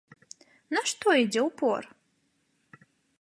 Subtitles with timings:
[0.75, 1.83] На што ідзе ўпор?